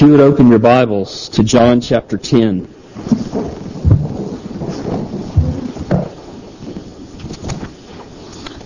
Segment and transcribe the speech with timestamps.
[0.00, 2.66] If you would open your Bibles to John chapter 10.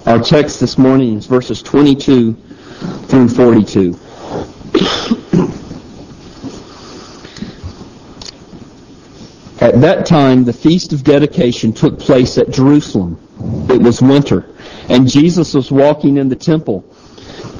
[0.06, 3.98] Our text this morning is verses 22 through 42.
[9.60, 13.18] At that time, the feast of dedication took place at Jerusalem.
[13.68, 14.46] It was winter,
[14.88, 16.84] and Jesus was walking in the temple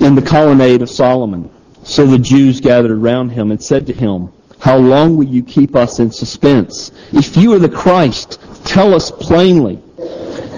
[0.01, 1.51] in the colonnade of Solomon.
[1.85, 5.77] So the Jews gathered around him and said to him, How long will you keep
[5.77, 6.91] us in suspense?
[7.13, 9.79] If you are the Christ, tell us plainly.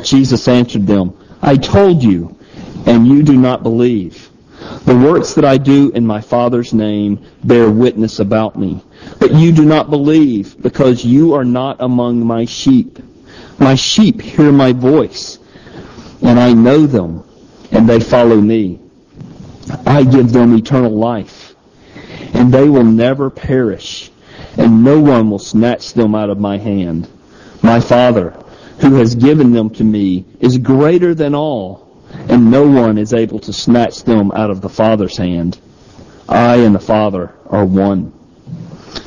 [0.05, 2.39] Jesus answered them, I told you,
[2.87, 4.31] and you do not believe.
[4.85, 8.83] The works that I do in my Father's name bear witness about me.
[9.19, 13.01] But you do not believe, because you are not among my sheep.
[13.59, 15.41] My sheep hear my voice,
[16.23, 17.25] and I know them,
[17.73, 18.81] and they follow me.
[19.87, 21.55] I give them eternal life,
[22.35, 24.11] and they will never perish,
[24.57, 27.09] and no one will snatch them out of my hand.
[27.63, 28.31] My Father,
[28.79, 31.87] who has given them to me, is greater than all,
[32.29, 35.59] and no one is able to snatch them out of the Father's hand.
[36.29, 38.13] I and the Father are one.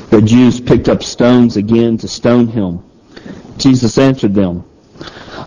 [0.10, 2.84] The Jews picked up stones again to stone him.
[3.58, 4.64] Jesus answered them,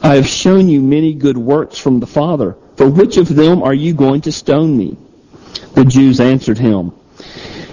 [0.02, 2.56] I have shown you many good works from the Father.
[2.82, 4.96] For which of them are you going to stone me?
[5.74, 6.90] The Jews answered him,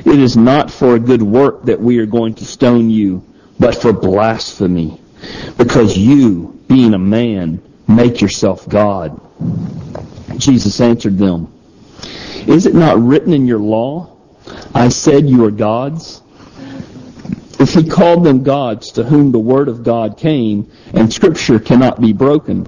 [0.05, 3.23] It is not for a good work that we are going to stone you,
[3.59, 5.01] but for blasphemy,
[5.57, 9.19] because you, being a man, make yourself God.
[10.37, 11.51] Jesus answered them,
[12.45, 14.15] Is it not written in your law,
[14.75, 16.21] I said you are gods?
[17.59, 21.99] If he called them gods to whom the word of God came, and scripture cannot
[21.99, 22.67] be broken,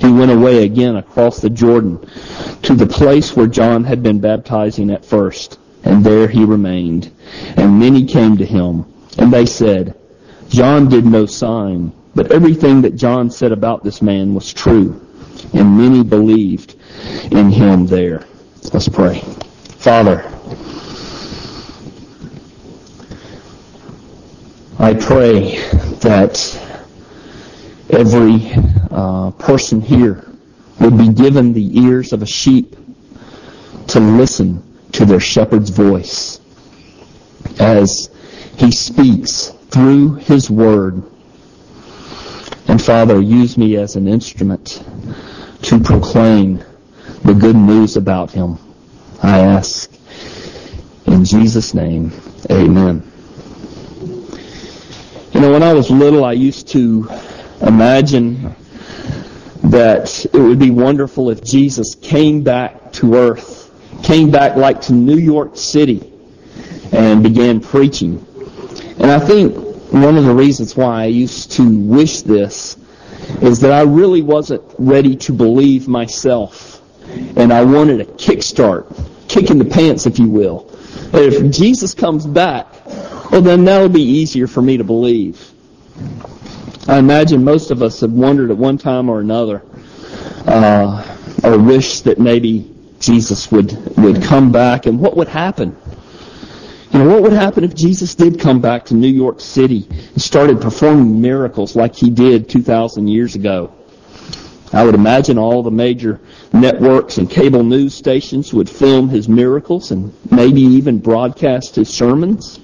[0.00, 1.98] He went away again across the Jordan
[2.62, 7.12] to the place where John had been baptizing at first, and there he remained.
[7.56, 8.84] And many came to him,
[9.18, 9.96] and they said,
[10.48, 15.00] John did no sign, but everything that John said about this man was true.
[15.52, 16.76] And many believed
[17.30, 18.24] in him there.
[18.72, 19.20] Let's pray.
[19.78, 20.24] Father,
[24.78, 25.56] I pray
[26.00, 26.65] that
[27.90, 28.52] every
[28.90, 30.24] uh, person here
[30.80, 32.76] would be given the ears of a sheep
[33.88, 36.40] to listen to their shepherd's voice
[37.60, 38.10] as
[38.56, 41.02] he speaks through his word.
[42.68, 44.84] And Father, use me as an instrument
[45.62, 46.62] to proclaim
[47.24, 48.58] the good news about him.
[49.22, 49.92] I ask
[51.06, 52.12] in Jesus' name,
[52.50, 53.02] amen.
[55.32, 57.08] You know, when I was little, I used to
[57.60, 58.54] imagine
[59.64, 63.72] that it would be wonderful if Jesus came back to earth,
[64.02, 66.12] came back like to New York City,
[66.92, 68.24] and began preaching.
[68.98, 69.56] And I think
[69.92, 72.76] one of the reasons why I used to wish this
[73.42, 76.82] is that I really wasn't ready to believe myself.
[77.36, 80.70] And I wanted a kickstart, kick in the pants, if you will.
[81.12, 82.66] if Jesus comes back,
[83.30, 85.52] well, then that'll be easier for me to believe.
[86.88, 89.62] I imagine most of us have wondered at one time or another,
[90.46, 91.04] uh,
[91.42, 95.76] or wished that maybe Jesus would, would come back and what would happen?
[96.92, 100.22] You know, what would happen if Jesus did come back to New York City and
[100.22, 103.72] started performing miracles like he did 2,000 years ago?
[104.72, 106.20] I would imagine all the major
[106.52, 112.60] networks and cable news stations would film his miracles and maybe even broadcast his sermons.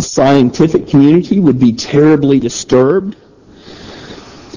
[0.00, 3.16] Scientific community would be terribly disturbed.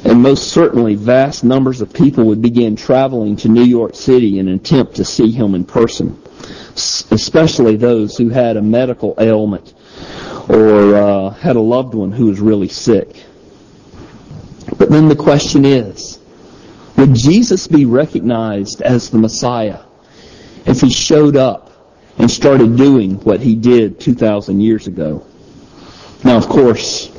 [0.05, 4.49] And most certainly vast numbers of people would begin traveling to New York City in
[4.49, 6.21] an attempt to see him in person,
[6.75, 9.73] especially those who had a medical ailment
[10.49, 13.23] or uh, had a loved one who was really sick.
[14.77, 16.19] But then the question is,
[16.97, 19.79] would Jesus be recognized as the Messiah
[20.65, 21.71] if he showed up
[22.17, 25.25] and started doing what he did 2,000 years ago?
[26.23, 27.11] Now, of course,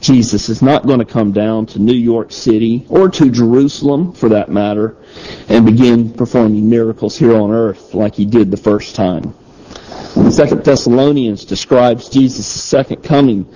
[0.00, 4.30] Jesus is not going to come down to New York City or to Jerusalem, for
[4.30, 4.96] that matter,
[5.48, 9.34] and begin performing miracles here on earth like he did the first time.
[10.30, 13.46] Second Thessalonians describes Jesus' second coming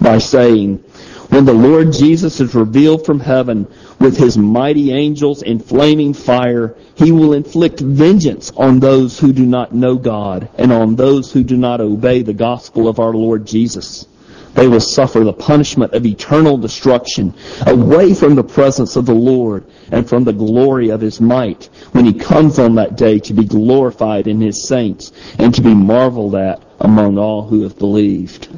[0.00, 0.82] by saying,
[1.30, 3.66] when the Lord Jesus is revealed from heaven
[3.98, 9.44] with his mighty angels in flaming fire, he will inflict vengeance on those who do
[9.44, 13.46] not know God and on those who do not obey the gospel of our Lord
[13.46, 14.06] Jesus.
[14.54, 17.34] They will suffer the punishment of eternal destruction
[17.66, 22.04] away from the presence of the Lord and from the glory of his might when
[22.04, 26.36] he comes on that day to be glorified in his saints and to be marveled
[26.36, 28.48] at among all who have believed.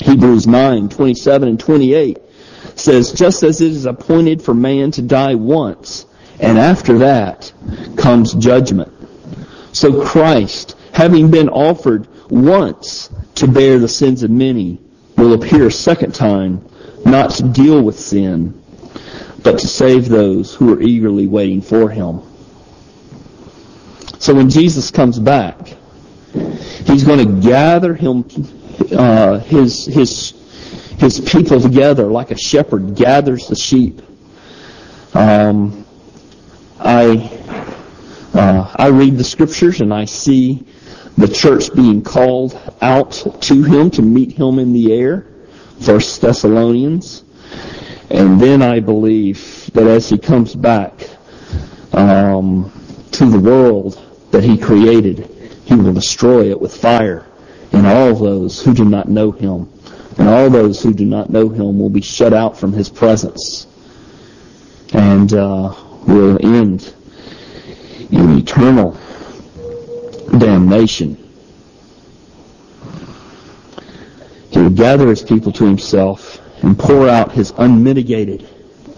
[0.00, 2.18] Hebrews 9, 27 and 28
[2.76, 6.06] says, Just as it is appointed for man to die once,
[6.38, 7.52] and after that
[7.96, 8.92] comes judgment.
[9.72, 14.78] So Christ, having been offered once to bear the sins of many,
[15.16, 16.66] will appear a second time,
[17.04, 18.60] not to deal with sin,
[19.42, 22.22] but to save those who are eagerly waiting for him.
[24.18, 25.76] So when Jesus comes back,
[26.32, 28.24] he's going to gather him
[28.92, 30.32] uh, his his
[30.98, 34.02] his people together like a shepherd gathers the sheep.
[35.14, 35.86] Um,
[36.80, 37.30] I
[38.34, 40.64] uh, I read the scriptures and I see
[41.18, 43.10] the church being called out
[43.40, 45.26] to him to meet him in the air.
[45.80, 47.24] First Thessalonians,
[48.10, 51.08] and then I believe that as he comes back
[51.92, 52.72] um,
[53.12, 54.00] to the world
[54.30, 55.28] that he created,
[55.64, 57.26] he will destroy it with fire
[57.72, 59.68] and all those who do not know him.
[60.18, 63.66] And all those who do not know him will be shut out from his presence
[64.92, 65.74] and uh,
[66.06, 66.94] will end
[68.10, 68.98] in eternal
[70.38, 71.16] damnation.
[74.50, 78.48] He will gather his people to himself and pour out his unmitigated,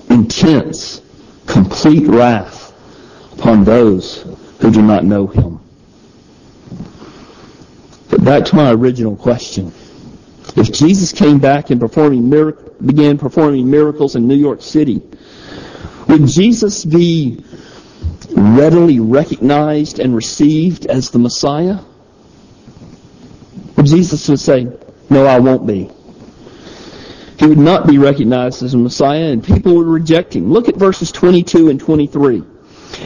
[0.09, 1.03] intense,
[1.47, 2.73] complete wrath
[3.33, 4.23] upon those
[4.61, 5.61] who do not know him.
[8.11, 9.73] But back to my original question.
[10.57, 15.03] If Jesus came back and performing mirac- began performing miracles in New York City,
[16.09, 17.45] would Jesus be
[18.31, 21.79] readily recognized and received as the Messiah?
[23.77, 24.67] Or Jesus would say,
[25.09, 25.91] no, I won't be.
[27.39, 30.53] He would not be recognized as a Messiah and people would reject him.
[30.53, 32.43] Look at verses 22 and 23.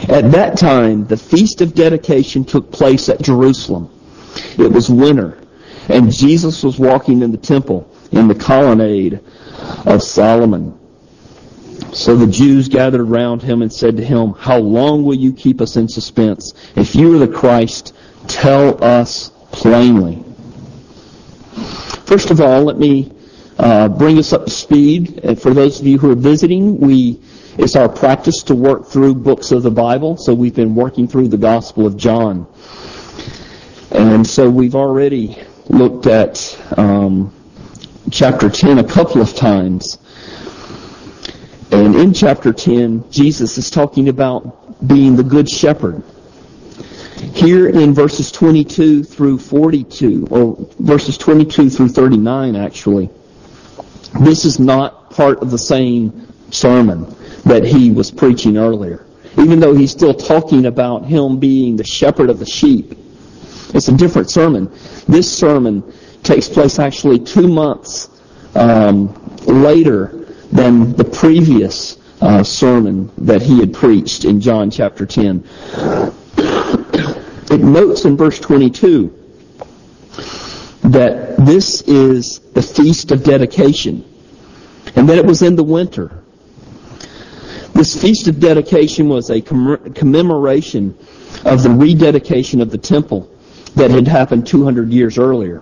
[0.09, 3.89] At that time, the Feast of Dedication took place at Jerusalem.
[4.57, 5.37] It was winter,
[5.87, 9.21] and Jesus was walking in the temple in the colonnade
[9.85, 10.77] of Solomon.
[11.95, 15.61] So the Jews gathered around him and said to him, How long will you keep
[15.61, 16.53] us in suspense?
[16.75, 17.95] If you are the Christ,
[18.27, 20.21] tell us plainly.
[22.05, 23.13] First of all, let me
[23.57, 25.21] uh, bring us up to speed.
[25.23, 27.21] And for those of you who are visiting, we
[27.57, 30.17] it's our practice to work through books of the Bible.
[30.17, 32.45] So we've been working through the Gospel of John.
[33.91, 37.33] And so we've already looked at um,
[38.11, 39.97] chapter 10 a couple of times.
[41.75, 46.01] And in chapter 10, Jesus is talking about being the good shepherd.
[47.33, 53.09] Here in verses 22 through 42, or verses 22 through 39 actually,
[54.21, 57.13] this is not part of the same sermon
[57.43, 59.05] that he was preaching earlier.
[59.37, 62.97] Even though he's still talking about him being the shepherd of the sheep,
[63.73, 64.71] it's a different sermon.
[65.09, 65.83] This sermon
[66.23, 68.09] takes place actually two months
[68.55, 69.13] um,
[69.45, 70.24] later
[70.55, 75.43] than the previous uh, sermon that he had preached in John chapter 10.
[77.51, 79.13] It notes in verse 22
[80.85, 84.03] that this is the feast of dedication
[84.95, 86.23] and that it was in the winter.
[87.73, 90.97] This feast of dedication was a commemoration
[91.43, 93.29] of the rededication of the temple
[93.75, 95.61] that had happened 200 years earlier.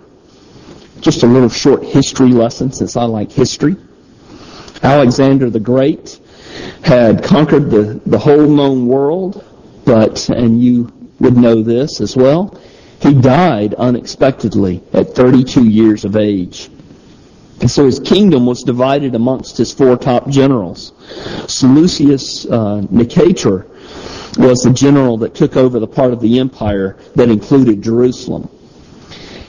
[0.99, 3.75] Just a little short history lesson since I like history.
[4.83, 6.19] Alexander the Great
[6.83, 9.43] had conquered the, the whole known world,
[9.85, 12.59] but, and you would know this as well,
[13.01, 16.69] he died unexpectedly at 32 years of age.
[17.61, 20.91] And so his kingdom was divided amongst his four top generals.
[21.47, 23.67] Seleucus uh, Nicator
[24.37, 28.49] was the general that took over the part of the empire that included Jerusalem.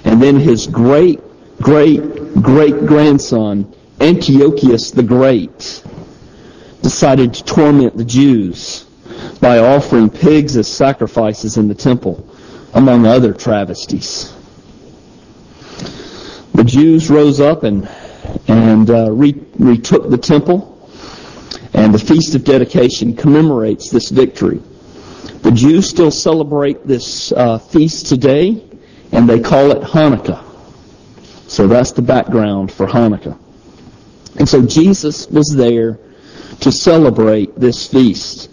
[0.05, 1.21] And then his great,
[1.59, 2.01] great,
[2.35, 5.85] great grandson, Antiochus the Great,
[6.83, 8.85] decided to torment the Jews
[9.41, 12.29] by offering pigs as sacrifices in the temple,
[12.75, 14.33] among other travesties.
[16.55, 17.89] The Jews rose up and,
[18.49, 20.91] and uh, re- retook the temple,
[21.73, 24.61] and the Feast of Dedication commemorates this victory.
[25.43, 28.63] The Jews still celebrate this uh, feast today
[29.13, 30.43] and they call it Hanukkah.
[31.49, 33.39] So that's the background for Hanukkah.
[34.37, 35.99] And so Jesus was there
[36.61, 38.51] to celebrate this feast.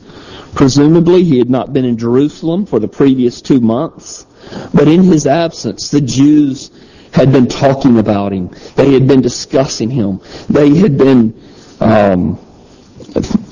[0.54, 4.26] Presumably he had not been in Jerusalem for the previous two months,
[4.74, 6.72] but in his absence the Jews
[7.14, 8.50] had been talking about him.
[8.76, 10.22] They had been discussing him.
[10.50, 11.42] They had been
[11.80, 12.40] um,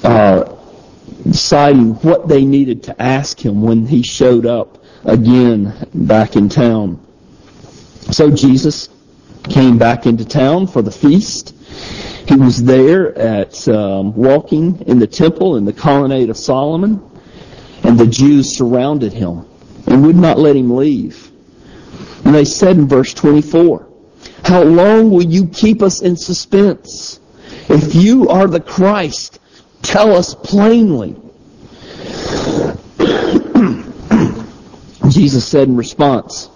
[0.04, 0.56] uh,
[1.24, 7.06] deciding what they needed to ask him when he showed up again back in town.
[8.12, 8.90] So Jesus
[9.44, 11.56] came back into town for the feast.
[12.30, 17.02] He was there at um, walking in the temple in the colonnade of Solomon,
[17.82, 19.48] and the Jews surrounded him
[19.88, 21.32] and would not let him leave.
[22.24, 23.88] And they said in verse 24,
[24.44, 27.20] How long will you keep us in suspense?
[27.68, 29.40] If you are the Christ,
[29.82, 31.16] tell us plainly.
[35.10, 36.52] Jesus said in response,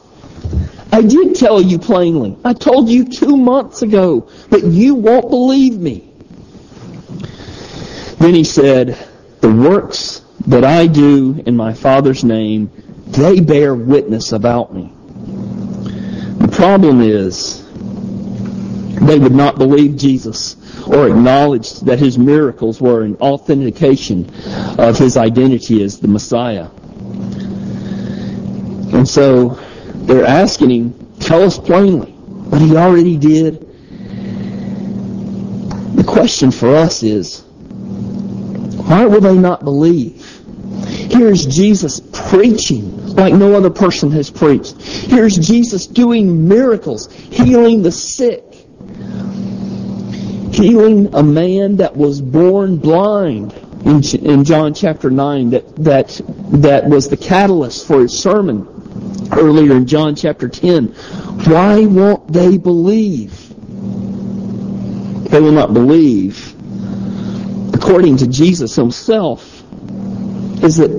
[0.94, 2.38] I did tell you plainly.
[2.46, 6.08] I told you two months ago, but you won't believe me.
[8.20, 8.96] Then he said,
[9.42, 12.70] The works that I do in my Father's name,
[13.08, 14.94] they bear witness about me.
[16.38, 17.68] The problem is,
[19.08, 24.30] they would not believe Jesus or acknowledge that his miracles were an authentication
[24.78, 26.70] of his identity as the Messiah.
[28.94, 29.60] And so
[30.06, 32.14] they're asking him, tell us plainly.
[32.18, 33.62] But he already did.
[35.96, 37.42] The question for us is,
[38.86, 40.24] why will they not believe?
[40.88, 44.82] Here's Jesus preaching like no other person has preached.
[44.82, 48.44] Here's Jesus doing miracles, healing the sick,
[50.54, 53.54] healing a man that was born blind
[53.86, 56.22] in, John chapter 9 that, that,
[56.62, 58.68] that was the catalyst for his sermon
[59.38, 60.88] earlier in John chapter 10.
[61.46, 63.50] Why won't they believe?
[65.30, 66.54] They will not believe,
[67.74, 69.64] according to Jesus himself,
[70.64, 70.90] is that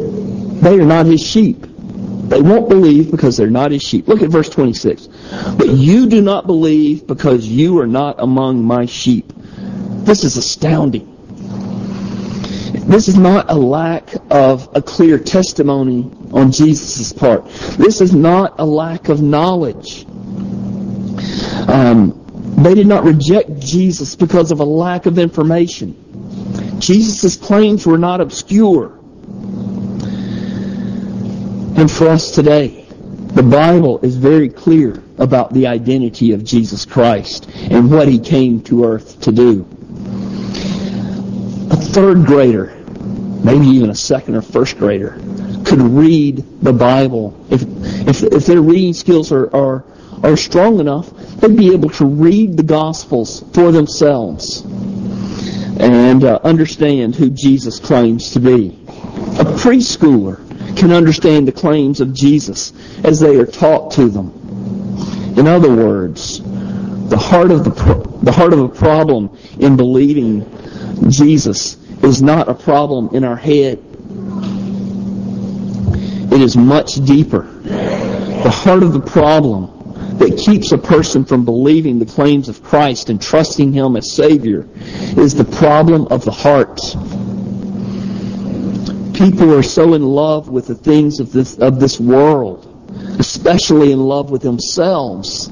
[0.62, 1.66] they are not his sheep.
[2.28, 4.08] They won't believe because they're not his sheep.
[4.08, 5.08] Look at verse 26.
[5.56, 9.32] But you do not believe because you are not among my sheep.
[9.36, 11.13] This is astounding.
[12.94, 17.44] This is not a lack of a clear testimony on Jesus' part.
[17.76, 20.06] This is not a lack of knowledge.
[21.66, 26.78] Um, they did not reject Jesus because of a lack of information.
[26.78, 28.96] Jesus' claims were not obscure.
[31.76, 32.86] And for us today,
[33.32, 38.62] the Bible is very clear about the identity of Jesus Christ and what he came
[38.62, 39.66] to earth to do.
[41.72, 42.83] A third grader,
[43.44, 45.10] maybe even a second or first grader,
[45.64, 47.38] could read the Bible.
[47.50, 47.62] If,
[48.08, 49.84] if, if their reading skills are, are,
[50.22, 54.62] are strong enough, they'd be able to read the Gospels for themselves
[55.78, 58.78] and uh, understand who Jesus claims to be.
[59.38, 60.40] A preschooler
[60.76, 62.72] can understand the claims of Jesus
[63.04, 64.32] as they are taught to them.
[65.36, 66.40] In other words,
[67.08, 70.48] the heart of the, pro- the heart of a problem in believing
[71.10, 73.78] Jesus is not a problem in our head.
[76.32, 77.42] It is much deeper.
[77.42, 79.70] The heart of the problem
[80.18, 84.68] that keeps a person from believing the claims of Christ and trusting Him as Savior
[85.16, 86.80] is the problem of the heart.
[89.14, 92.66] People are so in love with the things of this, of this world,
[93.18, 95.48] especially in love with themselves,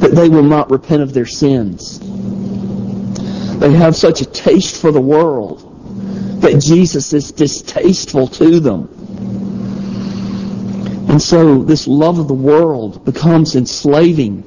[0.00, 1.98] that they will not repent of their sins.
[3.58, 8.88] They have such a taste for the world that Jesus is distasteful to them.
[11.08, 14.44] And so this love of the world becomes enslaving.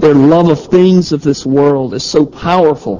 [0.00, 2.98] Their love of things of this world is so powerful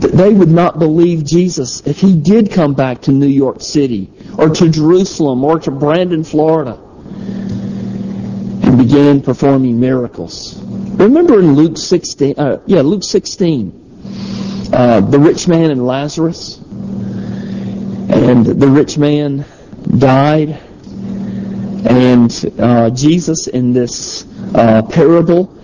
[0.00, 4.10] that they would not believe Jesus if he did come back to New York City
[4.38, 6.78] or to Jerusalem or to Brandon, Florida
[8.66, 10.65] and began performing miracles.
[10.96, 18.46] Remember in Luke 16, uh, yeah, Luke 16, uh, the rich man and Lazarus, and
[18.46, 19.44] the rich man
[19.98, 20.58] died,
[21.86, 24.24] and uh, Jesus in this
[24.54, 25.54] uh, parable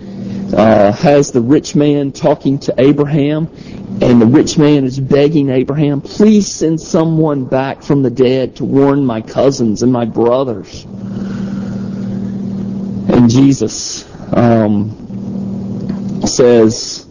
[0.55, 3.49] uh, has the rich man talking to Abraham,
[4.03, 8.65] and the rich man is begging Abraham, please send someone back from the dead to
[8.65, 10.83] warn my cousins and my brothers.
[13.09, 15.02] And Jesus um,
[16.27, 17.05] says,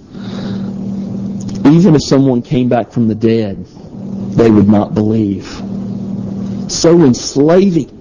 [1.67, 3.65] even if someone came back from the dead,
[4.37, 5.47] they would not believe.
[6.71, 7.99] So enslaving.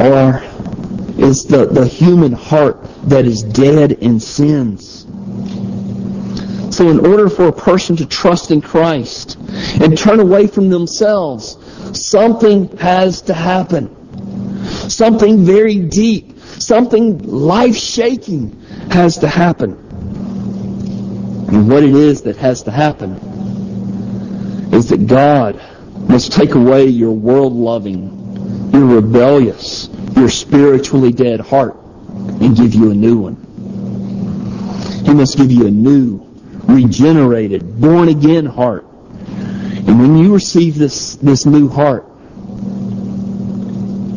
[0.00, 0.42] are
[1.18, 5.02] is the, the human heart that is dead in sins.
[6.74, 9.36] So in order for a person to trust in Christ
[9.82, 11.58] and turn away from themselves,
[11.98, 13.94] something has to happen.
[14.88, 18.57] Something very deep, something life-shaking
[18.92, 19.72] has to happen.
[21.50, 23.16] And what it is that has to happen
[24.72, 25.60] is that God
[26.08, 31.76] must take away your world-loving, your rebellious, your spiritually dead heart
[32.40, 33.36] and give you a new one.
[35.04, 36.20] He must give you a new,
[36.64, 38.84] regenerated, born again heart.
[38.84, 42.04] And when you receive this, this new heart,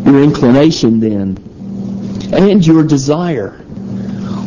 [0.05, 1.37] your inclination then
[2.33, 3.63] and your desire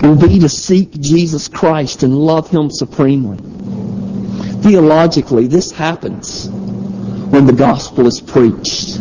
[0.05, 3.39] will be to seek Jesus Christ and love Him supremely.
[4.63, 9.01] Theologically, this happens when the gospel is preached.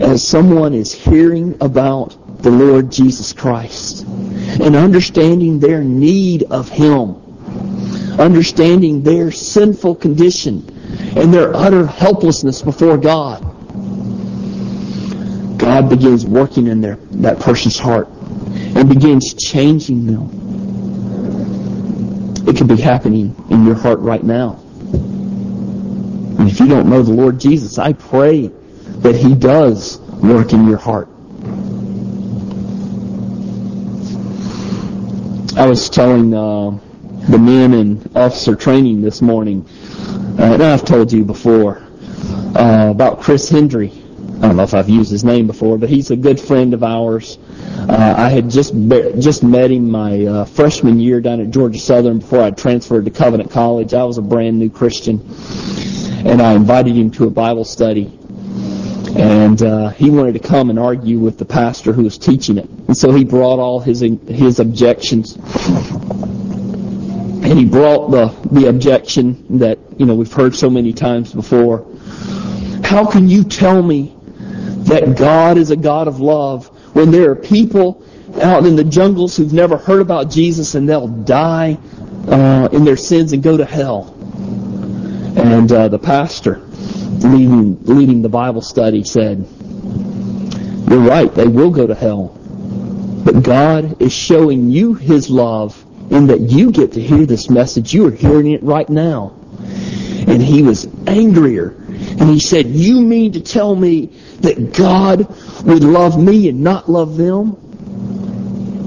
[0.00, 7.16] As someone is hearing about the Lord Jesus Christ and understanding their need of Him,
[8.18, 10.66] understanding their sinful condition
[11.16, 13.42] and their utter helplessness before God,
[15.58, 18.08] God begins working in their, that person's heart
[18.76, 20.30] and begins changing them.
[22.48, 24.58] It could be happening in your heart right now.
[26.38, 28.46] And if you don't know the Lord Jesus, I pray
[29.02, 31.08] that He does work in your heart.
[35.56, 36.70] I was telling uh,
[37.28, 39.66] the men in officer training this morning,
[40.38, 41.82] uh, and I've told you before,
[42.56, 43.99] uh, about Chris Hendry.
[44.40, 46.82] I don't know if I've used his name before, but he's a good friend of
[46.82, 47.36] ours.
[47.76, 48.72] Uh, I had just
[49.18, 53.10] just met him my uh, freshman year down at Georgia Southern before I transferred to
[53.10, 53.92] Covenant College.
[53.92, 55.20] I was a brand new Christian,
[56.24, 58.06] and I invited him to a Bible study.
[59.14, 62.68] And uh, he wanted to come and argue with the pastor who was teaching it,
[62.86, 65.36] and so he brought all his his objections.
[67.42, 71.86] And he brought the the objection that you know we've heard so many times before.
[72.84, 74.16] How can you tell me
[74.84, 78.04] that God is a God of love when there are people
[78.40, 81.78] out in the jungles who've never heard about Jesus and they'll die
[82.28, 84.14] uh, in their sins and go to hell.
[85.36, 89.46] And uh, the pastor, leading, leading the Bible study, said,
[90.88, 92.36] You're right, they will go to hell.
[93.24, 97.94] But God is showing you His love in that you get to hear this message.
[97.94, 99.36] You are hearing it right now.
[100.26, 101.76] And he was angrier.
[102.20, 104.06] And he said, You mean to tell me
[104.40, 105.26] that God
[105.64, 107.56] would love me and not love them?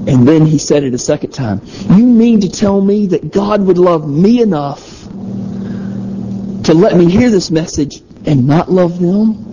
[0.06, 1.60] And then he said it a second time.
[1.90, 5.04] You mean to tell me that God would love me enough
[6.64, 9.44] to let me hear this message and not love them?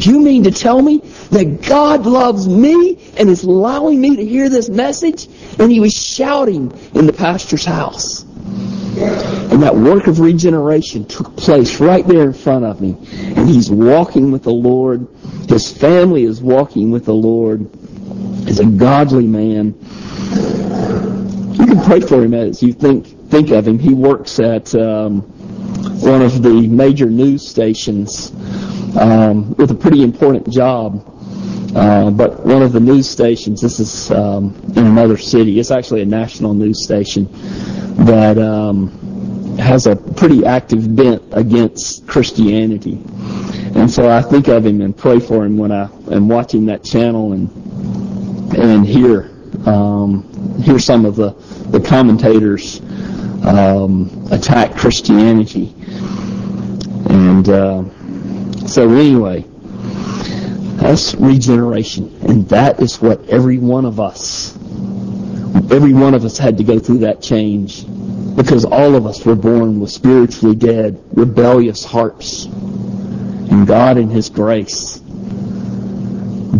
[0.00, 0.98] You mean to tell me
[1.30, 5.26] that God loves me and is allowing me to hear this message?
[5.58, 8.24] And he was shouting in the pastor's house.
[9.00, 12.96] And that work of regeneration took place right there in front of me.
[13.12, 15.06] And he's walking with the Lord.
[15.48, 17.68] His family is walking with the Lord.
[18.46, 19.74] He's a godly man.
[21.54, 23.78] You can pray for him as you think think of him.
[23.78, 25.22] He works at um,
[26.00, 28.32] one of the major news stations
[28.98, 31.17] um, with a pretty important job.
[31.74, 36.02] Uh, but one of the news stations, this is um, in another city, it's actually
[36.02, 37.28] a national news station
[38.06, 38.88] that um,
[39.58, 43.02] has a pretty active bent against Christianity.
[43.74, 46.84] And so I think of him and pray for him when I am watching that
[46.84, 47.48] channel and
[48.56, 49.30] and hear
[49.66, 50.24] um,
[50.62, 51.30] hear some of the
[51.70, 52.80] the commentators
[53.46, 55.74] um, attack Christianity.
[57.10, 57.84] And uh,
[58.66, 59.44] so anyway,
[60.78, 64.56] that's regeneration, and that is what every one of us,
[65.70, 67.84] every one of us had to go through that change
[68.36, 72.44] because all of us were born with spiritually dead, rebellious hearts.
[72.44, 74.98] And God in His grace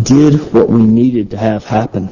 [0.03, 2.09] did what we needed to have happen.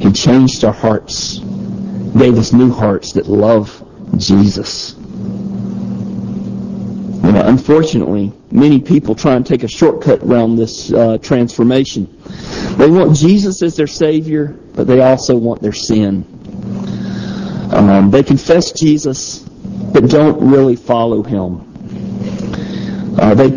[0.00, 3.84] He changed our hearts, gave us new hearts that love
[4.16, 4.97] Jesus.
[7.38, 12.20] Know, unfortunately, many people try and take a shortcut around this uh, transformation.
[12.76, 16.24] They want Jesus as their Savior, but they also want their sin.
[17.72, 21.60] Um, they confess Jesus, but don't really follow Him.
[23.20, 23.50] Uh, they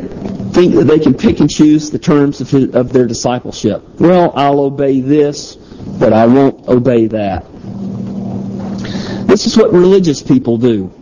[0.51, 3.81] think that they can pick and choose the terms of, his, of their discipleship.
[3.99, 7.45] Well, I'll obey this, but I won't obey that.
[9.27, 10.93] This is what religious people do.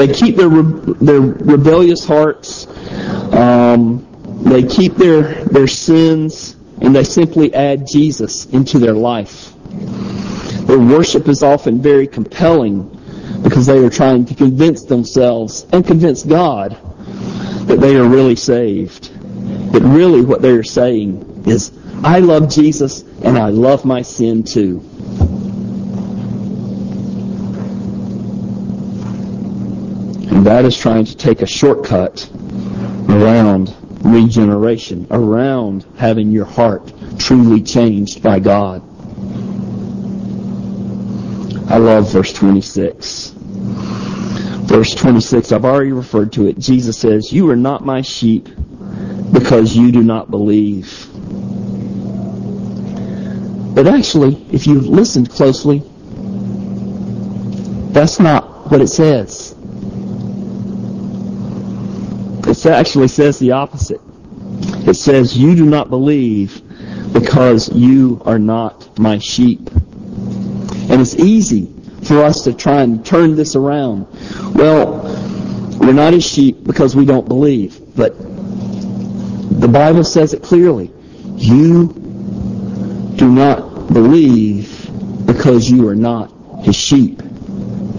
[0.00, 2.66] They keep their their rebellious hearts
[3.32, 4.06] um,
[4.42, 9.52] They keep their, their sins and they simply add Jesus into their life.
[10.66, 12.88] Their worship is often very compelling
[13.42, 16.78] because they are trying to convince themselves and convince God
[17.66, 19.10] that they are really saved.
[19.72, 24.42] But really what they are saying is, I love Jesus and I love my sin
[24.42, 24.80] too.
[30.40, 32.26] And that is trying to take a shortcut
[33.10, 38.80] around regeneration, around having your heart truly changed by God.
[41.70, 43.34] I love verse 26.
[44.64, 46.58] Verse 26, I've already referred to it.
[46.58, 48.48] Jesus says, You are not my sheep
[49.34, 51.06] because you do not believe.
[53.74, 55.82] But actually, if you listened closely,
[57.92, 59.54] that's not what it says.
[62.64, 64.00] It actually says the opposite.
[64.86, 66.62] It says, You do not believe
[67.12, 69.70] because you are not my sheep.
[69.70, 74.06] And it's easy for us to try and turn this around.
[74.54, 75.02] Well,
[75.78, 77.78] we're not his sheep because we don't believe.
[77.96, 80.90] But the Bible says it clearly.
[81.36, 81.88] You
[83.16, 84.90] do not believe
[85.26, 87.22] because you are not his sheep.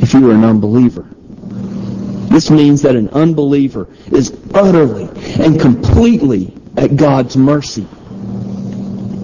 [0.02, 1.11] If you are an unbeliever.
[2.32, 5.10] This means that an unbeliever is utterly
[5.44, 7.86] and completely at God's mercy.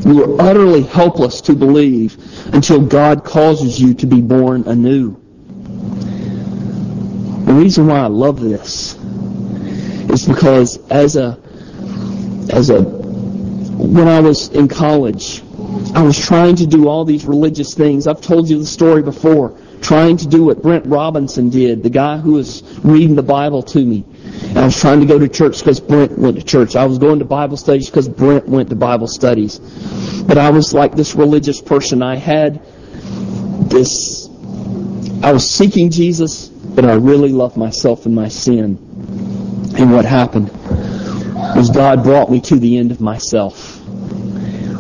[0.05, 2.17] You are utterly helpless to believe
[2.53, 5.15] until God causes you to be born anew.
[7.45, 8.95] The reason why I love this
[10.11, 11.39] is because as a
[12.51, 15.43] as a when I was in college,
[15.95, 18.05] I was trying to do all these religious things.
[18.05, 22.17] I've told you the story before trying to do what Brent Robinson did, the guy
[22.17, 24.03] who was reading the Bible to me.
[24.43, 26.75] And I was trying to go to church because Brent went to church.
[26.75, 29.59] I was going to Bible studies because Brent went to Bible studies.
[30.27, 32.01] But I was like this religious person.
[32.01, 32.61] I had
[33.69, 34.27] this,
[35.23, 38.77] I was seeking Jesus, but I really loved myself and my sin.
[39.77, 40.49] And what happened
[41.55, 43.76] was God brought me to the end of myself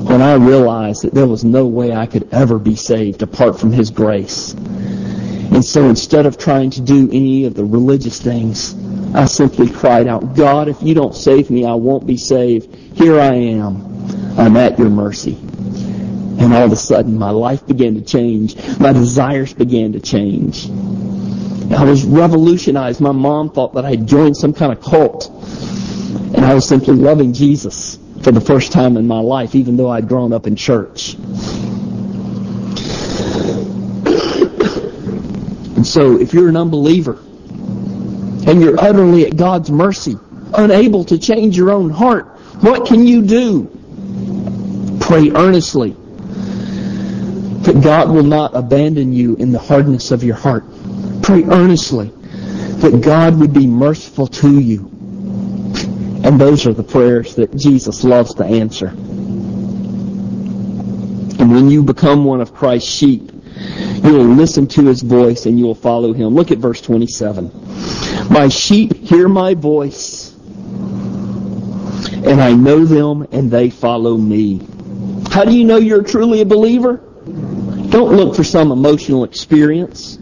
[0.07, 3.73] when I realized that there was no way I could ever be saved apart from
[3.73, 4.53] His grace.
[4.53, 8.73] And so instead of trying to do any of the religious things,
[9.13, 12.73] I simply cried out, God, if you don't save me, I won't be saved.
[12.97, 14.39] Here I am.
[14.39, 15.33] I'm at your mercy.
[15.33, 18.55] And all of a sudden, my life began to change.
[18.79, 20.69] My desires began to change.
[21.73, 23.01] I was revolutionized.
[23.01, 25.29] My mom thought that I had joined some kind of cult.
[26.33, 29.89] And I was simply loving Jesus for the first time in my life, even though
[29.89, 31.15] I'd grown up in church.
[35.75, 37.19] And so, if you're an unbeliever
[38.47, 40.15] and you're utterly at God's mercy,
[40.53, 42.25] unable to change your own heart,
[42.61, 43.69] what can you do?
[44.99, 45.91] Pray earnestly
[47.61, 50.63] that God will not abandon you in the hardness of your heart.
[51.21, 52.07] Pray earnestly
[52.77, 54.96] that God would be merciful to you.
[56.27, 58.87] And those are the prayers that Jesus loves to answer.
[61.39, 63.31] And when you become one of Christ's sheep,
[64.03, 66.35] you will listen to his voice and you will follow him.
[66.35, 67.49] Look at verse 27.
[68.29, 70.33] My sheep hear my voice,
[72.25, 74.67] and I know them, and they follow me.
[75.31, 76.97] How do you know you're truly a believer?
[77.87, 80.19] Don't look for some emotional experience.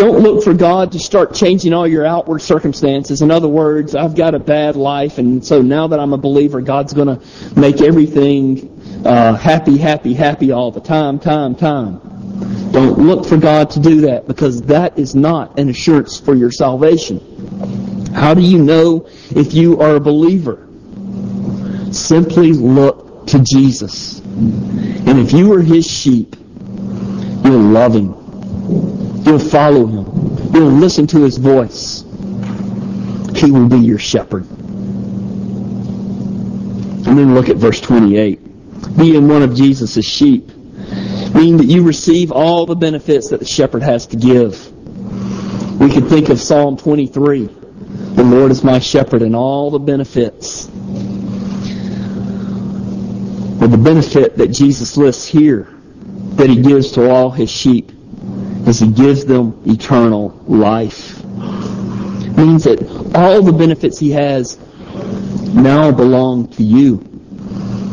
[0.00, 3.20] Don't look for God to start changing all your outward circumstances.
[3.20, 6.62] In other words, I've got a bad life, and so now that I'm a believer,
[6.62, 12.00] God's going to make everything uh, happy, happy, happy all the time, time, time.
[12.72, 16.50] Don't look for God to do that because that is not an assurance for your
[16.50, 18.06] salvation.
[18.14, 20.66] How do you know if you are a believer?
[21.92, 24.20] Simply look to Jesus.
[24.20, 26.36] And if you are his sheep,
[27.44, 29.09] you'll love him.
[29.30, 30.52] You'll follow him.
[30.52, 32.02] You'll listen to his voice.
[33.36, 34.44] He will be your shepherd.
[37.06, 38.96] And then look at verse 28.
[38.98, 40.50] Being one of Jesus' sheep
[41.34, 44.70] meaning that you receive all the benefits that the shepherd has to give.
[45.80, 47.46] We could think of Psalm 23.
[47.46, 50.66] The Lord is my shepherd and all the benefits.
[53.58, 55.68] But the benefit that Jesus lists here,
[56.34, 57.92] that he gives to all his sheep,
[58.70, 61.18] is he gives them eternal life.
[61.20, 62.80] It means that
[63.16, 64.58] all the benefits he has
[65.52, 66.98] now belong to you.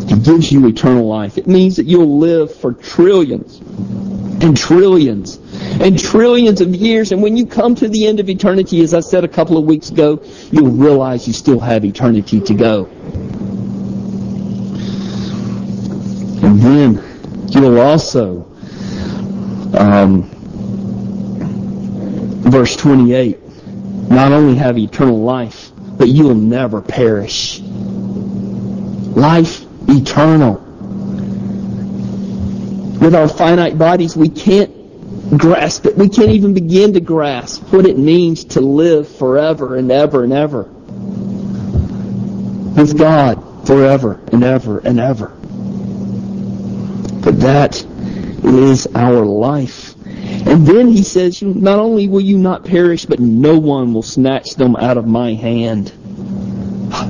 [0.07, 1.39] He gives you eternal life.
[1.39, 5.39] It means that you'll live for trillions and trillions
[5.81, 7.11] and trillions of years.
[7.11, 9.65] And when you come to the end of eternity, as I said a couple of
[9.65, 12.85] weeks ago, you'll realize you still have eternity to go.
[16.45, 18.45] And then you'll also,
[19.73, 20.36] um,
[22.51, 23.39] verse 28,
[24.09, 27.59] not only have eternal life, but you'll never perish.
[27.59, 30.55] Life eternal.
[33.01, 35.97] With our finite bodies, we can't grasp it.
[35.97, 40.33] We can't even begin to grasp what it means to live forever and ever and
[40.33, 40.63] ever.
[42.75, 45.27] With God forever and ever and ever.
[47.23, 47.83] But that
[48.43, 49.86] is our life.
[50.47, 54.55] And then he says, not only will you not perish, but no one will snatch
[54.55, 55.91] them out of my hand.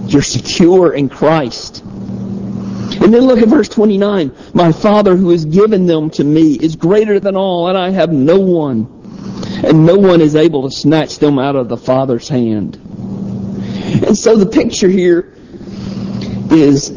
[0.07, 1.83] You're secure in Christ.
[1.83, 4.31] And then look at verse 29.
[4.53, 8.11] My Father who has given them to me is greater than all, and I have
[8.11, 8.87] no one.
[9.63, 12.75] And no one is able to snatch them out of the Father's hand.
[12.75, 15.33] And so the picture here
[16.49, 16.89] is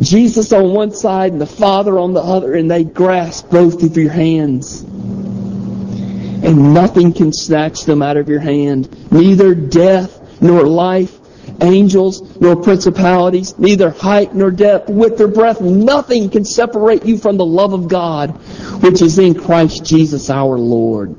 [0.00, 3.96] Jesus on one side and the Father on the other, and they grasp both of
[3.96, 4.84] your hands.
[6.42, 9.12] And nothing can snatch them out of your hand.
[9.12, 11.18] Neither death nor life
[11.60, 15.60] angels, nor principalities, neither height nor depth, width or breadth.
[15.60, 18.30] Nothing can separate you from the love of God,
[18.82, 21.10] which is in Christ Jesus our Lord.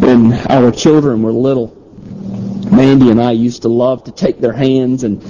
[0.00, 1.77] When our children were little,
[2.70, 5.22] Mandy and I used to love to take their hands and,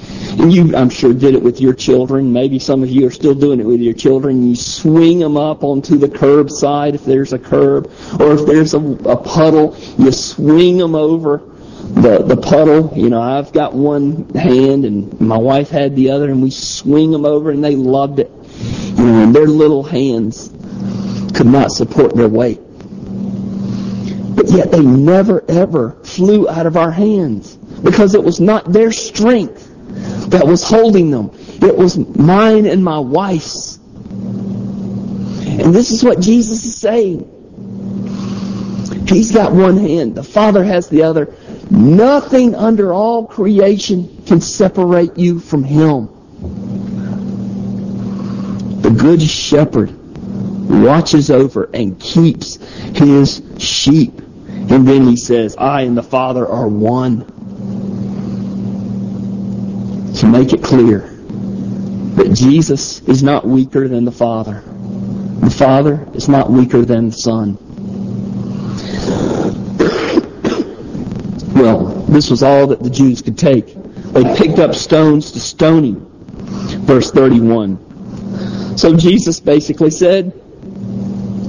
[0.53, 2.33] you, I'm sure, did it with your children.
[2.33, 4.48] Maybe some of you are still doing it with your children.
[4.48, 8.74] You swing them up onto the curb side if there's a curb, or if there's
[8.74, 11.42] a, a puddle, you swing them over
[11.94, 12.92] the the puddle.
[12.96, 17.11] You know, I've got one hand and my wife had the other, and we swing
[17.11, 18.31] them over, and they loved it.
[18.98, 20.48] You know, and their little hands
[21.35, 22.61] could not support their weight.
[24.49, 29.69] Yet they never ever flew out of our hands because it was not their strength
[30.31, 31.31] that was holding them.
[31.63, 33.79] It was mine and my wife's.
[35.59, 37.35] And this is what Jesus is saying.
[39.09, 40.15] He's got one hand.
[40.15, 41.35] The Father has the other.
[41.71, 46.09] Nothing under all creation can separate you from Him.
[48.83, 49.93] The Good Shepherd
[50.69, 52.57] watches over and keeps
[52.97, 54.21] His sheep.
[54.71, 57.25] And then He says, I and the Father are one.
[60.19, 61.01] To make it clear
[62.17, 64.63] that Jesus is not weaker than the Father.
[65.41, 67.57] The Father is not weaker than the Son.
[71.55, 73.75] Well, this was all that the Jews could take.
[74.13, 76.07] They picked up stones to stone him.
[76.87, 78.77] Verse 31.
[78.77, 80.33] So Jesus basically said,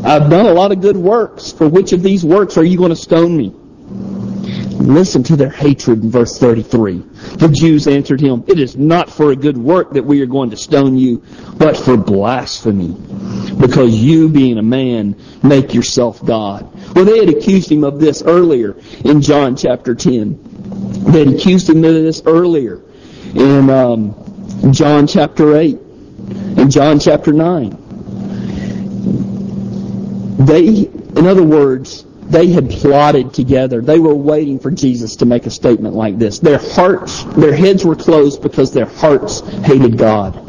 [0.04, 1.52] I've done a lot of good works.
[1.52, 3.54] For which of these works are you going to stone me?
[4.80, 7.00] Listen to their hatred in verse 33.
[7.36, 10.52] The Jews answered him, It is not for a good work that we are going
[10.52, 11.22] to stone you,
[11.58, 12.96] but for blasphemy,
[13.60, 16.74] because you, being a man, make yourself God.
[16.96, 20.40] Well, they had accused him of this earlier in John chapter 10.
[21.12, 22.82] They had accused him of this earlier
[23.36, 25.78] in um, John chapter 8
[26.58, 27.88] and John chapter 9.
[30.39, 33.82] They, in other words, they had plotted together.
[33.82, 36.39] They were waiting for Jesus to make a statement like this.
[36.39, 40.45] Their hearts, their heads were closed because their hearts hated God.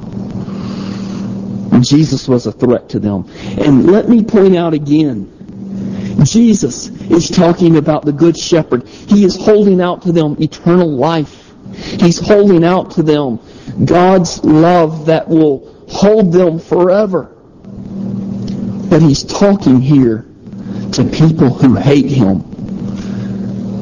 [1.83, 3.29] Jesus was a threat to them.
[3.59, 5.37] And let me point out again,
[6.24, 8.87] Jesus is talking about the Good Shepherd.
[8.87, 11.53] He is holding out to them eternal life.
[11.74, 13.40] He's holding out to them
[13.87, 17.35] God's love that will hold them forever.
[18.90, 20.26] But he's talking here
[20.92, 22.40] to people who hate him.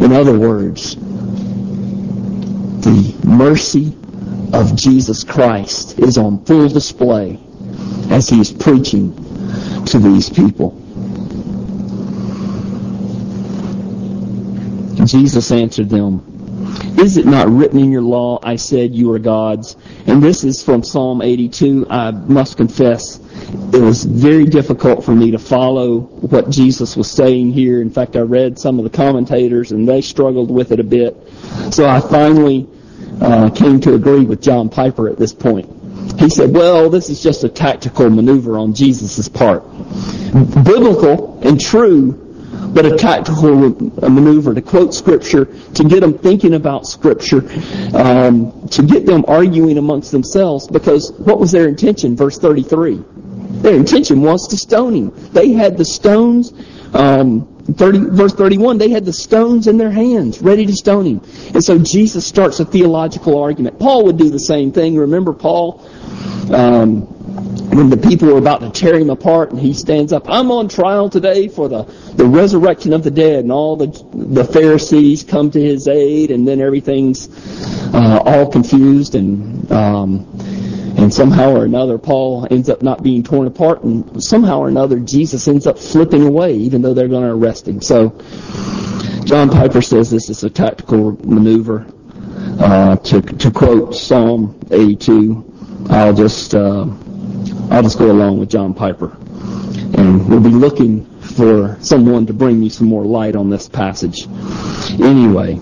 [0.03, 0.97] In other words,
[2.85, 3.97] the mercy
[4.53, 7.41] of Jesus Christ is on full display
[8.11, 9.15] as he's preaching
[9.87, 10.71] to these people.
[15.07, 16.28] Jesus answered them,
[16.99, 19.77] Is it not written in your law, I said you are gods?
[20.09, 21.87] And this is from Psalm 82.
[21.89, 23.21] I must confess,
[23.73, 27.81] it was very difficult for me to follow what Jesus was saying here.
[27.81, 31.17] In fact, I read some of the commentators and they struggled with it a bit.
[31.71, 32.67] So I finally
[33.21, 35.73] uh, came to agree with John Piper at this point.
[36.19, 39.63] He said, well, this is just a tactical maneuver on Jesus' part.
[40.33, 42.28] Biblical and true,
[42.79, 43.71] but a tactical
[44.09, 47.39] maneuver to quote Scripture, to get them thinking about Scripture,
[47.93, 52.15] um, to get them arguing amongst themselves, because what was their intention?
[52.15, 53.03] Verse 33.
[53.63, 55.13] Their intention was to stone him.
[55.33, 56.53] They had the stones,
[56.95, 61.21] um, 30, verse 31, they had the stones in their hands, ready to stone him.
[61.55, 63.81] And so Jesus starts a theological argument.
[63.81, 64.97] Paul would do the same thing.
[64.97, 65.85] Remember Paul?
[66.53, 70.51] Um, when the people were about to tear him apart and he stands up, I'm
[70.51, 71.83] on trial today for the,
[72.15, 76.47] the resurrection of the dead and all the, the Pharisees come to his aid and
[76.47, 77.29] then everything's
[77.95, 80.27] uh, all confused and um,
[80.99, 84.99] and somehow or another Paul ends up not being torn apart and somehow or another
[84.99, 87.81] Jesus ends up flipping away even though they're going to arrest him.
[87.81, 88.11] So
[89.25, 91.87] John Piper says this is a tactical maneuver.
[92.61, 96.87] Uh, to, to quote Psalm 82, I'll just uh,
[97.71, 99.17] I'll just go along with John Piper.
[99.97, 104.27] And we'll be looking for someone to bring me some more light on this passage.
[105.01, 105.61] Anyway,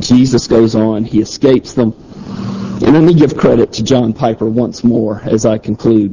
[0.00, 1.92] Jesus goes on, he escapes them.
[2.82, 6.12] And let me give credit to John Piper once more as I conclude.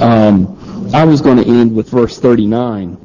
[0.00, 2.96] Um, I was going to end with verse 39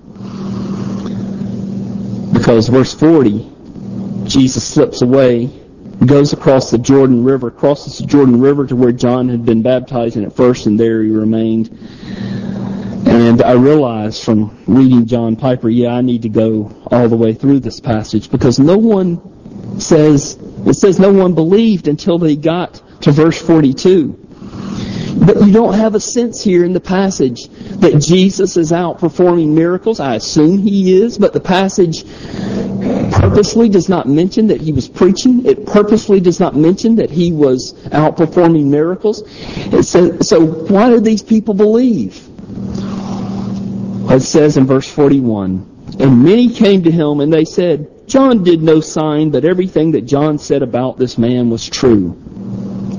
[2.34, 3.50] because verse 40,
[4.26, 5.63] Jesus slips away
[6.06, 9.84] goes across the Jordan River, crosses the Jordan River to where John had been baptized
[9.84, 11.70] baptizing at first, and there he remained.
[13.06, 17.34] And I realized from reading John Piper, yeah, I need to go all the way
[17.34, 22.82] through this passage because no one says, it says no one believed until they got
[23.02, 24.23] to verse 42.
[25.16, 29.54] But you don't have a sense here in the passage that Jesus is out performing
[29.54, 30.00] miracles.
[30.00, 32.04] I assume he is, but the passage
[33.12, 35.46] purposely does not mention that he was preaching.
[35.46, 39.24] It purposely does not mention that he was out performing miracles.
[39.88, 42.28] Says, so why do these people believe?
[44.12, 48.62] It says in verse 41, And many came to him and they said, John did
[48.62, 52.33] no sign, but everything that John said about this man was true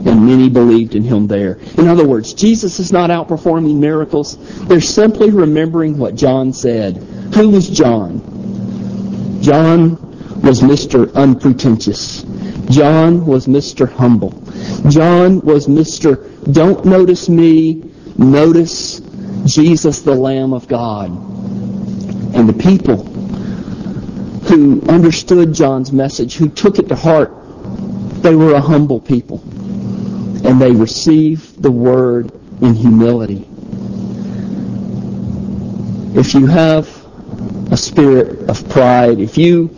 [0.06, 1.54] and many believed in him there.
[1.78, 4.36] In other words, Jesus is not outperforming miracles.
[4.66, 6.98] They're simply remembering what John said.
[7.34, 8.20] Who was John?
[9.40, 9.92] John
[10.42, 11.12] was Mr.
[11.14, 12.22] Unpretentious.
[12.70, 13.90] John was Mr.
[13.90, 14.30] Humble.
[14.90, 16.52] John was Mr.
[16.52, 19.00] Don't notice me, notice
[19.46, 21.10] Jesus, the Lamb of God.
[22.34, 23.04] And the people
[24.44, 27.32] who understood John's message, who took it to heart,
[28.22, 29.42] they were a humble people
[30.44, 32.30] and they receive the word
[32.61, 33.48] in humility.
[36.18, 36.87] If you have
[37.72, 39.70] a spirit of pride, if you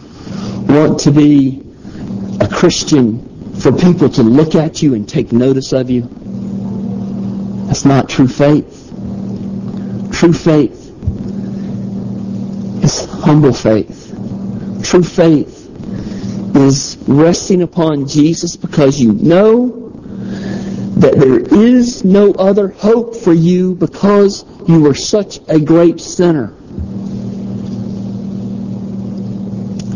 [0.68, 1.62] want to be
[2.40, 6.02] a Christian for people to look at you and take notice of you,
[7.66, 8.92] that's not true faith.
[10.12, 10.92] True faith
[12.82, 14.12] is humble faith.
[14.82, 15.70] True faith
[16.56, 19.85] is resting upon Jesus because you know
[20.96, 26.54] that there is no other hope for you because you were such a great sinner.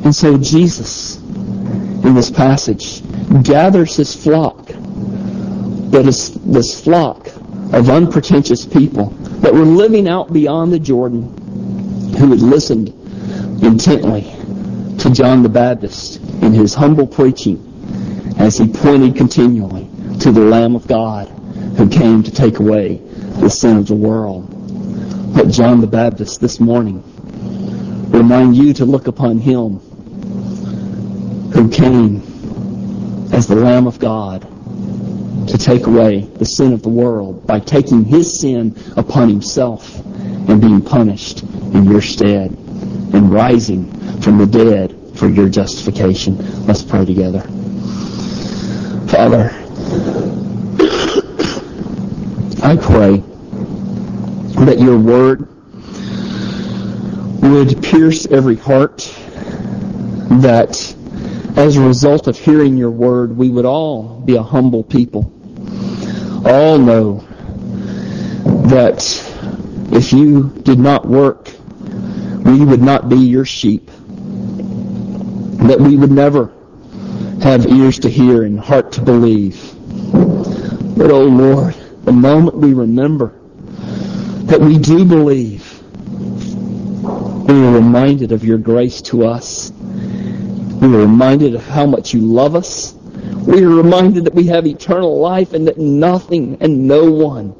[0.04, 3.02] And so Jesus, in this passage,
[3.42, 7.28] gathers his flock, that is this flock
[7.72, 9.06] of unpretentious people
[9.40, 11.22] that were living out beyond the Jordan,
[12.18, 12.88] who had listened
[13.62, 14.22] intently
[14.98, 17.66] to John the Baptist in his humble preaching
[18.38, 19.89] as he pointed continually
[20.20, 21.28] to the Lamb of God
[21.78, 22.96] who came to take away
[23.40, 24.54] the sin of the world.
[25.34, 27.02] Let John the Baptist this morning
[28.10, 29.78] remind you to look upon him
[31.52, 32.18] who came
[33.32, 34.42] as the Lamb of God
[35.48, 40.60] to take away the sin of the world by taking his sin upon himself and
[40.60, 46.36] being punished in your stead and rising from the dead for your justification.
[46.66, 47.40] Let's pray together.
[49.08, 49.59] Father,
[52.62, 53.16] I pray
[54.64, 55.48] that your word
[57.42, 58.98] would pierce every heart,
[60.42, 60.94] that
[61.56, 65.32] as a result of hearing your word, we would all be a humble people.
[66.44, 67.24] All know
[68.68, 69.02] that
[69.92, 71.50] if you did not work,
[72.44, 73.90] we would not be your sheep.
[75.66, 76.52] That we would never
[77.42, 79.79] have ears to hear and heart to believe.
[81.00, 81.74] But, oh Lord,
[82.04, 83.32] the moment we remember
[84.44, 85.82] that we do believe,
[87.48, 89.70] we are reminded of your grace to us.
[89.72, 92.92] We are reminded of how much you love us.
[92.92, 97.54] We are reminded that we have eternal life and that nothing and no one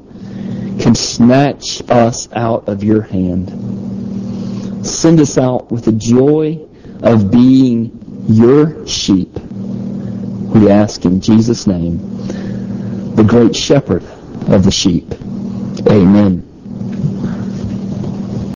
[0.79, 4.85] can snatch us out of your hand.
[4.85, 6.59] Send us out with the joy
[7.01, 9.33] of being your sheep.
[9.33, 12.10] We ask in Jesus' name,
[13.21, 14.03] the great shepherd
[14.47, 15.11] of the sheep.
[15.87, 16.50] Amen.